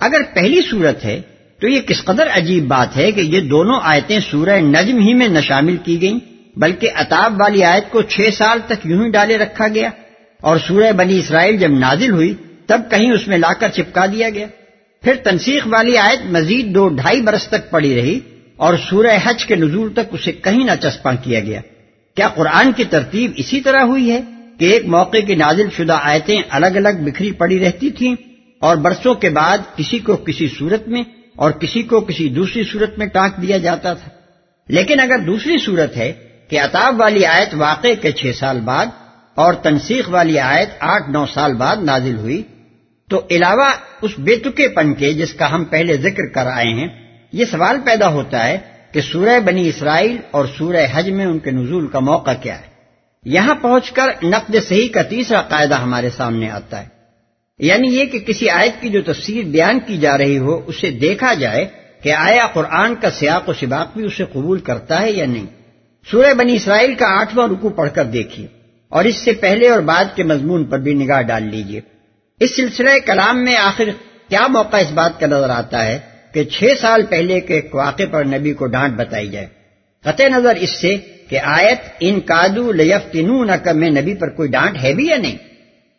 [0.00, 1.22] اگر پہلی صورت ہے
[1.60, 5.28] تو یہ کس قدر عجیب بات ہے کہ یہ دونوں آیتیں سورہ نجم ہی میں
[5.28, 9.38] نہ شامل کی گئیں۔ بلکہ اتاب والی آیت کو چھ سال تک یوں ہی ڈالے
[9.38, 9.90] رکھا گیا
[10.40, 12.34] اور سورہ بنی اسرائیل جب نازل ہوئی
[12.66, 14.46] تب کہیں اس میں لا کر چپکا دیا گیا۔
[15.02, 18.20] پھر تنسیخ والی آیت مزید دو ڈھائی برس تک پڑی رہی
[18.56, 21.60] اور سورہ حج کے نزول تک اسے کہیں نہ چسپاں کیا گیا۔
[22.14, 24.20] کیا قرآن کی ترتیب اسی طرح ہوئی ہے
[24.58, 28.14] کہ ایک موقع کی نازل شدہ آیتیں الگ الگ بکھری پڑی رہتی تھیں
[28.58, 31.02] اور برسوں کے بعد کسی کو کسی صورت میں
[31.36, 34.10] اور کسی کو کسی دوسری صورت میں ٹانک دیا جاتا تھا۔
[34.68, 36.12] لیکن اگر دوسری صورت ہے
[36.48, 38.86] کہ اتاب والی آیت واقع کے چھ سال بعد
[39.34, 42.42] اور تنسیخ والی آیت آٹھ نو سال بعد نازل ہوئی۔
[43.10, 43.70] تو علاوہ
[44.02, 46.88] اس بے تکے پن کے جس کا ہم پہلے ذکر کر آئے ہیں،
[47.32, 48.58] یہ سوال پیدا ہوتا ہے
[48.92, 52.76] کہ سورہ بنی اسرائیل اور سورہ حج میں ان کے نزول کا موقع کیا ہے۔
[53.24, 56.86] یہاں پہنچ کر نقد صحیح کا تیسرا قاعدہ ہمارے سامنے آتا ہے۔
[57.58, 61.34] یعنی یہ کہ کسی آیت کی جو تفسیر بیان کی جا رہی ہو، اسے دیکھا
[61.34, 61.68] جائے
[62.02, 65.46] کہ آیا قرآن کا سیاق و سباق بھی اسے قبول کرتا ہے یا نہیں۔
[66.10, 68.46] سورہ بنی اسرائیل کا آٹھواں رکو پڑھ کر دیکھیے
[68.88, 71.80] اور اس سے پہلے اور بعد کے مضمون پر بھی نگاہ ڈال لیجیے۔
[72.40, 73.84] اس سلسلہ کلام میں آخر
[74.28, 75.98] کیا موقع اس بات کا نظر آتا ہے
[76.34, 79.46] کہ چھ سال پہلے کے ایک واقعے پر نبی کو ڈانٹ بتائی جائے۔
[80.02, 80.96] قطع نظر اس سے
[81.28, 85.36] کہ آیت ان کادو لیفتنو نہ میں نبی پر کوئی ڈانٹ ہے بھی یا نہیں؟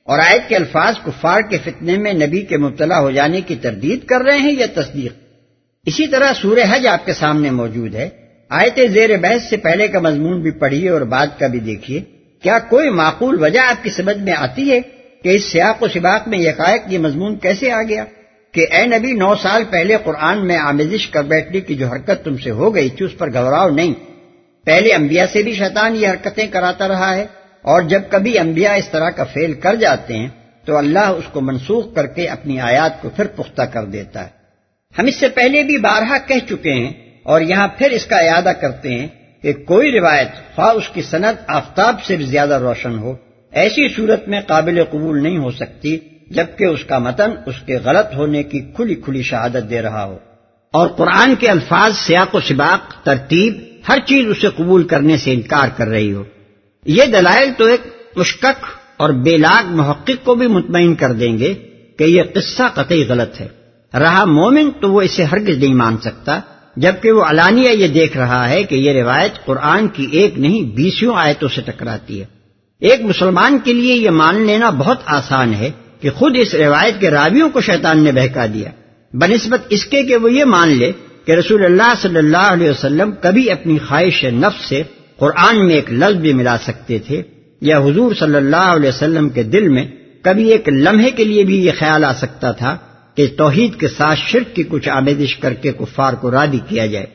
[0.04, 4.06] اور آیت کے الفاظ کفار کے فتنے میں نبی کے مبتلا ہو جانے کی تردید
[4.06, 5.14] کر رہے ہیں یا تصدیق؟
[5.86, 10.00] اسی طرح سورہ حج آپ کے سامنے موجود ہے۔ آیت زیر بحث سے پہلے کا
[10.00, 12.02] مضمون بھی پڑھیے اور بعد کا بھی دیکھیے۔
[12.42, 14.80] کیا کوئی معقول وجہ آپ کی سمجھ میں آتی ہے
[15.24, 18.06] کہ اس سیاق و سباق میں یکائق یہ مضمون کیسے آ گیا؟
[18.52, 22.38] کہ اے نبی، نو سال پہلے قرآن میں آمیزش کر بیٹھنے کی جو حرکت تم
[22.38, 23.94] سے ہو گئی تھی، اس پر گھبراؤ نہیں۔
[24.66, 27.26] پہلے انبیاء سے بھی شیطان یہ حرکتیں کراتا رہا ہے۔
[27.62, 30.30] اور جب کبھی انبیاء اس طرح کا فیل کر جاتے ہیں،
[30.66, 34.30] تو اللہ اس کو منسوخ کر کے اپنی آیات کو پھر پختہ کر دیتا ہے۔
[35.00, 38.52] ہم اس سے پہلے بھی بارہا کہہ چکے ہیں اور یہاں پھر اس کا اعادہ
[38.62, 39.08] کرتے ہیں
[39.42, 43.16] کہ کوئی روایت خواہ اس کی صنعت آفتاب سے بھی زیادہ روشن ہو،
[43.52, 45.98] ایسی صورت میں قابل قبول نہیں ہو سکتی،
[46.32, 50.18] جبکہ اس کا متن اس کے غلط ہونے کی کھلی کھلی شہادت دے رہا ہو۔
[50.74, 53.54] اور قرآن کے الفاظ، سیاق و سباق، ترتیب،
[53.90, 56.24] ہر چیز اسے قبول کرنے سے انکار کر رہی ہو۔
[56.86, 57.82] یہ دلائل تو ایک
[58.16, 58.66] مشکک
[58.98, 61.54] اور بے لاگ محقق کو بھی مطمئن کر دیں گے
[61.98, 63.48] کہ یہ قصہ قطعی غلط ہے۔
[63.94, 66.40] رہا مومن تو وہ اسے ہرگز نہیں مان سکتا۔
[66.78, 71.16] جبکہ وہ علانیہ یہ دیکھ رہا ہے کہ یہ روایت قرآن کی ایک نہیں بیسوں
[71.16, 72.26] آیتوں سے ٹکراتی ہے۔
[72.82, 77.12] ایک مسلمان کے لیے یہ مان لینا بہت آسان ہے کہ خود اس روایت کے
[77.12, 78.70] راویوں کو شیطان نے بہکا دیا۔
[79.14, 80.92] بنسبت اس کے کہ وہ یہ مان لے
[81.26, 84.84] کہ رسول اللہ صلی اللہ علیہ وسلم کبھی اپنی خواہش نفس سے
[85.18, 87.22] قرآن میں ایک لفظ بھی ملا سکتے تھے
[87.62, 89.86] یا حضور صلی اللہ علیہ وسلم کے دل میں
[90.22, 92.78] کبھی ایک لمحے کے لیے بھی یہ خیال آ سکتا تھا
[93.18, 97.06] کہ توحید کے ساتھ شرک کی کچھ آمیدش کر کے کفار کو رادی کیا جائے۔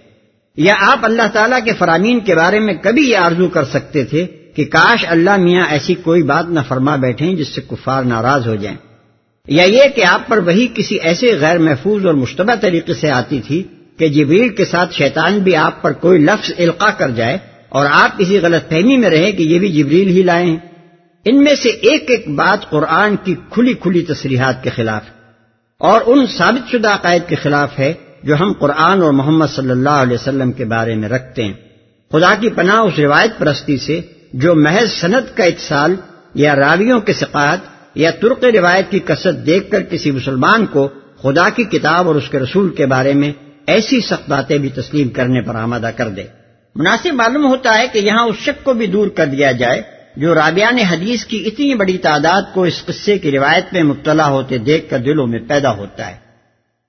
[0.57, 4.27] یا آپ اللہ تعالیٰ کے فرامین کے بارے میں کبھی یہ آرزو کر سکتے تھے
[4.57, 8.55] کہ کاش اللہ میاں ایسی کوئی بات نہ فرما بیٹھیں جس سے کفار ناراض ہو
[8.55, 8.79] جائیں۔
[9.49, 13.41] یا یہ کہ آپ پر وہی کسی ایسے غیر محفوظ اور مشتبہ طریقے سے آتی
[13.47, 13.63] تھی
[13.99, 17.39] کہ جبریل کے ساتھ شیطان بھی آپ پر کوئی لفظ القا کر جائے
[17.69, 20.57] اور آپ کسی غلط فہمی میں رہے کہ یہ بھی جبریل ہی لائے ہیں۔
[21.25, 25.22] ان میں سے ایک ایک بات قرآن کی کھلی کھلی تصریحات کے خلاف۔ ہے
[25.83, 27.93] اور ان ثابت شدہ عقائد کے خلاف ہے
[28.23, 31.53] جو ہم قرآن اور محمد صلی اللہ علیہ وسلم کے بارے میں رکھتے ہیں۔
[32.13, 34.01] خدا کی پناہ اس روایت پرستی سے
[34.33, 35.95] جو محض صنعت کا اتصال
[36.35, 37.59] یا راویوں کے سقاط
[37.95, 40.89] یا ترک روایت کی کثرت دیکھ کر کسی مسلمان کو
[41.23, 43.33] خدا کی کتاب اور اس کے رسول کے بارے میں
[43.67, 46.23] ایسی سخت باتیں بھی تسلیم کرنے پر آمادہ کر دے۔
[46.75, 49.83] مناسب معلوم ہوتا ہے کہ یہاں اس شک کو بھی دور کر دیا جائے
[50.17, 54.59] جو رابعان حدیث کی اتنی بڑی تعداد کو اس قصے کی روایت میں مبتلا ہوتے
[54.59, 56.17] دیکھ کر دلوں میں پیدا ہوتا ہے۔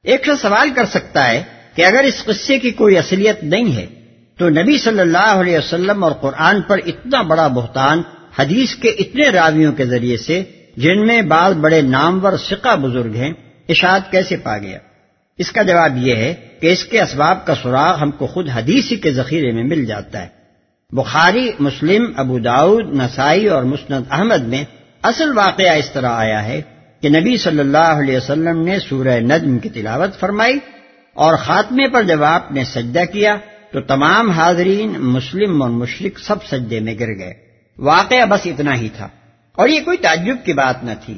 [0.03, 1.43] ایک شخص سوال کر سکتا ہے
[1.75, 3.85] کہ اگر اس قصے کی کوئی اصلیت نہیں ہے،
[4.37, 8.01] تو نبی صلی اللہ علیہ وسلم اور قرآن پر اتنا بڑا بہتان
[8.39, 10.43] حدیث کے اتنے راویوں کے ذریعے سے،
[10.77, 13.33] جن میں بعض بڑے نامور سکا بزرگ ہیں،
[13.69, 14.77] اشاعت کیسے پا گیا؟
[15.37, 18.95] اس کا جواب یہ ہے کہ اس کے اسباب کا سراغ ہم کو خود حدیثی
[18.95, 20.42] کے ذخیرے میں مل جاتا ہے۔
[20.95, 24.63] بخاری، مسلم، ابو داود نسائی اور مسند احمد میں
[25.03, 26.61] اصل واقعہ اس طرح آیا ہے
[27.01, 30.59] کہ نبی صلی اللہ علیہ وسلم نے سورہ نجم کی تلاوت فرمائی
[31.13, 33.35] اور خاتمے پر جب آپ نے سجدہ کیا
[33.71, 37.33] تو تمام حاضرین مسلم اور مشرق سب سجدے میں گر گئے۔
[37.77, 39.07] واقعہ بس اتنا ہی تھا۔
[39.55, 41.17] اور یہ کوئی تعجب کی بات نہ تھی۔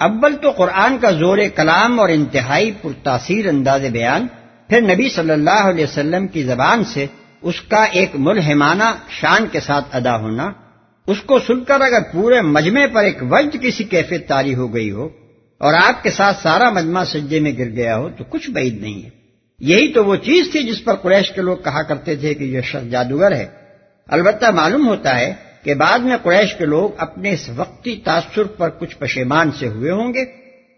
[0.00, 4.26] اول تو قرآن کا زور کلام اور انتہائی پرتاثیر انداز بیان
[4.68, 7.06] پھر نبی صلی اللہ علیہ وسلم کی زبان سے
[7.42, 10.52] اس کا ایک ملحمانہ شان کے ساتھ ادا ہونا،
[11.06, 14.90] اس کو سن کر اگر پورے مجمع پر ایک وجد کسی کیفیت تاری ہو گئی
[14.90, 15.08] ہو
[15.58, 19.02] اور آپ کے ساتھ سارا مجمع سجے میں گر گیا ہو، تو کچھ بعید نہیں
[19.04, 19.10] ہے۔
[19.60, 22.60] یہی تو وہ چیز تھی جس پر قریش کے لوگ کہا کرتے تھے کہ یہ
[22.60, 23.46] شخص جادوگر ہے۔
[24.08, 28.68] البتہ معلوم ہوتا ہے کہ بعد میں قریش کے لوگ اپنے اس وقتی تاثر پر
[28.68, 30.22] کچھ پشیمان سے ہوئے ہوں گے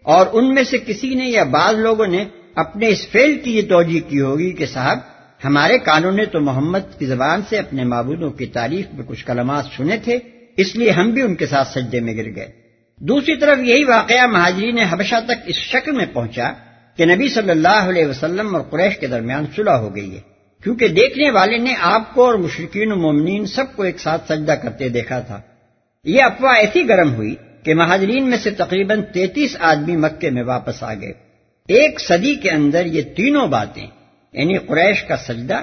[0.03, 3.61] اور ان میں سے کسی نے یا بعض لوگوں نے اپنے اس فیل کی یہ
[3.69, 4.99] توجہ کی ہوگی کہ صاحب
[5.45, 9.65] ہمارے قانون نے تو محمد کی زبان سے اپنے معبودوں کی تعریف میں کچھ کلمات
[9.77, 10.19] سنے تھے،
[10.57, 12.51] اس لیے ہم بھی ان کے ساتھ سجدے میں گر گئے۔
[12.97, 16.51] دوسری طرف یہی واقعہ مہاجرین حبشہ تک اس شکل میں پہنچا
[16.95, 20.21] کہ نبی صلی اللہ علیہ وسلم اور قریش کے درمیان صلح ہو گئی ہے۔
[20.63, 24.51] کیونکہ دیکھنے والے نے آپ کو اور مشرقین و مومنین سب کو ایک ساتھ سجدہ
[24.51, 25.41] کرتے دیکھا تھا۔
[26.03, 30.83] یہ افواہ ایسی گرم ہوئی کہ مہاجرین میں سے تقریباً تینتیس آدمی مکے میں واپس
[30.83, 31.13] آ گئے۔
[31.67, 33.87] ایک صدی کے اندر یہ تینوں باتیں
[34.33, 35.61] یعنی قریش کا سجدہ،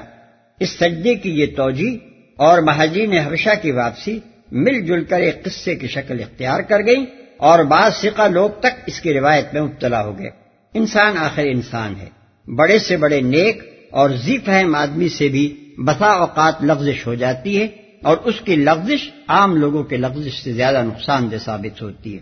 [0.61, 1.97] اس سجدے کی یہ توجہ
[2.37, 4.21] اور مہاجرین حبشہ کی واپسی
[4.53, 7.05] مل جل کر ایک قصے کی شکل اختیار کر گئی
[7.37, 10.31] اور بعض سکا لوگ تک اس کی روایت میں مبتلا ہو گئے۔
[10.75, 12.09] انسان آخر انسان ہے۔
[12.55, 17.61] بڑے سے بڑے نیک اور زی فہم آدمی سے بھی بسا اوقات لفزش ہو جاتی
[17.61, 17.65] ہے
[18.03, 22.21] اور اس کی لفزش عام لوگوں کے لفزش سے زیادہ نقصان دہ ثابت ہوتی ہے۔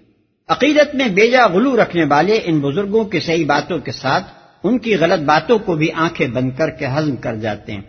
[0.48, 4.24] عقیدت میں بیجا غلو رکھنے والے ان بزرگوں کی صحیح باتوں کے ساتھ
[4.64, 7.80] ان کی غلط باتوں کو بھی آنکھیں بند کر کے ہضم کر جاتے ہیں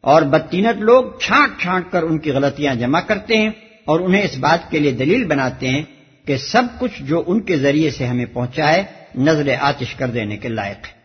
[0.00, 3.50] اور بدتینت لوگ چھانٹ چھانٹ کر ان کی غلطیاں جمع کرتے ہیں
[3.84, 5.82] اور انہیں اس بات کے لیے دلیل بناتے ہیں
[6.26, 8.84] کہ سب کچھ جو ان کے ذریعے سے ہمیں پہنچا ہے،
[9.18, 10.96] نظر آتش کر دینے کے لائق ہے۔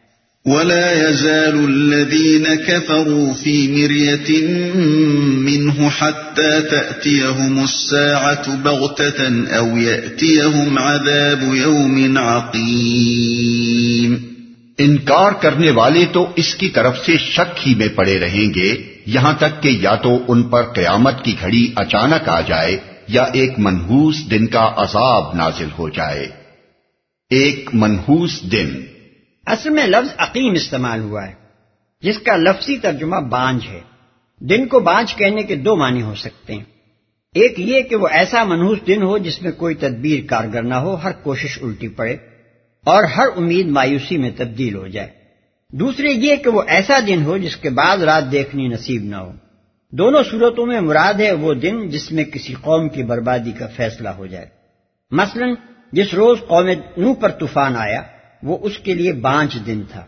[0.45, 4.47] ولا يزال الذين كفروا في مرية
[5.37, 14.30] منه حتى تأتيهم الساعة بغتة أو يأتيهم عذاب يوم عقيم
[14.83, 19.33] انکار کرنے والے تو اس کی طرف سے شک ہی میں پڑے رہیں گے، یہاں
[19.33, 24.31] تک کہ یا تو ان پر قیامت کی گھڑی اچانک آ جائے یا ایک منحوس
[24.31, 26.27] دن کا عذاب نازل ہو جائے۔
[27.29, 28.69] ایک منحوس دن۔
[29.45, 31.33] اصل میں لفظ عقیم استعمال ہوا ہے،
[32.01, 33.81] جس کا لفظی ترجمہ بانج ہے۔
[34.39, 36.63] دن کو بانج کہنے کے دو معنی ہو سکتے ہیں۔
[37.35, 40.95] ایک یہ کہ وہ ایسا منحوس دن ہو جس میں کوئی تدبیر کارگر نہ ہو،
[40.95, 42.17] ہر کوشش الٹی پڑے۔
[42.85, 45.07] اور ہر امید مایوسی میں تبدیل ہو جائے۔
[45.71, 49.31] دوسرے یہ کہ وہ ایسا دن ہو جس کے بعد رات دیکھنی نصیب نہ ہو۔
[49.91, 54.09] دونوں صورتوں میں مراد ہے وہ دن جس میں کسی قوم کی بربادی کا فیصلہ
[54.09, 54.45] ہو جائے۔
[55.11, 55.45] مثلا،
[55.91, 56.67] جس روز قوم
[56.97, 58.01] نو پر طوفان آیا،
[58.43, 60.05] وہ اس کے لیے بانچ دن تھا۔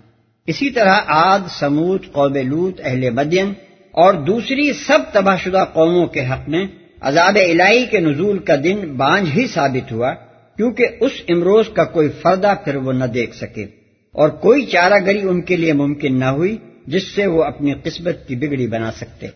[0.48, 3.54] اسی طرح آد سمود، قوم لوت اہل مدین
[3.92, 6.68] اور دوسری سب تباہ شدہ قوموں کے حق میں
[7.02, 10.14] عذاب الہی کے نزول کا دن بانج ہی ثابت ہوا۔
[10.58, 13.64] کیونکہ اس امروز کا کوئی فردہ پھر وہ نہ دیکھ سکے
[14.14, 18.28] اور کوئی چارہ گری ان کے لیے ممکن نہ ہوئی جس سے وہ اپنی قسمت
[18.28, 19.28] کی بگڑی بنا سکتے۔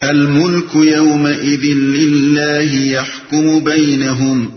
[0.00, 4.48] الملك يومئذ لله يحكم بينهم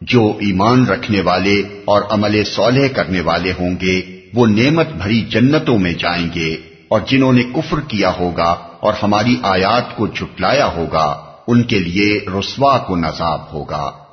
[0.00, 4.02] جو ایمان رکھنے والے اور عمل صالح کرنے والے ہوں گے،
[4.34, 6.56] وہ نعمت بھری جنتوں میں جائیں گے
[6.88, 12.24] اور جنہوں نے کفر کیا ہوگا اور ہماری آیات کو جھٹلایا ہوگا۔ ان کے لیے
[12.38, 14.03] رسوا کو نصاب ہوگا۔